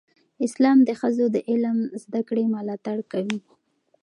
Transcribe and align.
اسلام 0.45 0.77
د 0.87 0.89
ښځو 0.99 1.25
د 1.35 1.37
علم 1.49 1.77
زده 2.03 2.21
کړې 2.27 2.43
ملاتړ 2.55 2.97
کوي. 3.11 3.39